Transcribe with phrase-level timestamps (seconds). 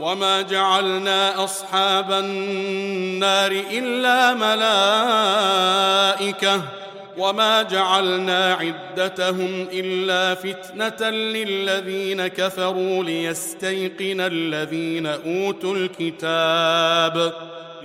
[0.00, 4.34] وما جعلنا اصحاب النار الا
[6.24, 6.62] ملائكه
[7.18, 17.32] وما جعلنا عدتهم الا فتنه للذين كفروا ليستيقن الذين اوتوا الكتاب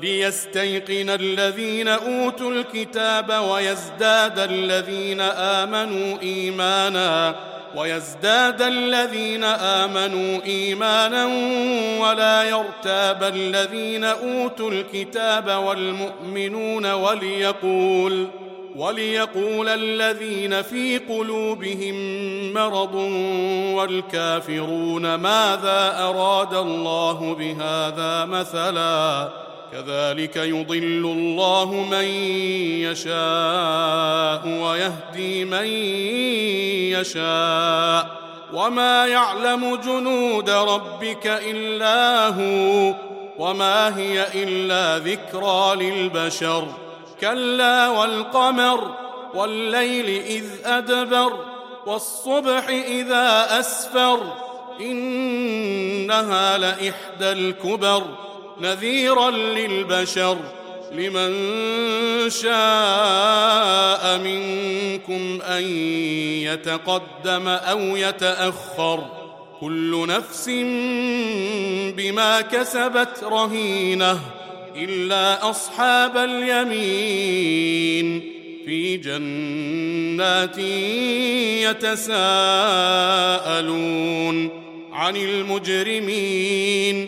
[0.01, 7.35] ليستيقن الذين اوتوا الكتاب ويزداد الذين امنوا ايمانا
[7.75, 11.25] ويزداد الذين آمنوا إيمانا
[11.99, 18.27] ولا يرتاب الذين أوتوا الكتاب والمؤمنون وليقول
[18.75, 21.95] وليقول الذين في قلوبهم
[22.53, 22.95] مرض
[23.75, 29.29] والكافرون ماذا أراد الله بهذا مثلا
[29.71, 32.05] كذلك يضل الله من
[32.85, 35.65] يشاء ويهدي من
[36.99, 38.19] يشاء.
[38.53, 42.93] وما يعلم جنود ربك إلا هو
[43.37, 46.67] وما هي إلا ذكرى للبشر.
[47.21, 48.95] كلا والقمر
[49.33, 51.33] والليل إذ أدبر
[51.85, 54.19] والصبح إذا أسفر
[54.81, 58.03] إنها لإحدى الكبر.
[58.61, 60.37] نذيرا للبشر
[60.91, 61.33] لمن
[62.29, 65.63] شاء منكم أن
[66.43, 69.05] يتقدم أو يتأخر
[69.59, 70.49] كل نفس
[71.97, 74.19] بما كسبت رهينة
[74.75, 77.59] إلا أصحاب اليمين
[78.65, 80.57] في جنات
[83.29, 84.49] يتساءلون
[84.93, 87.07] عن المجرمين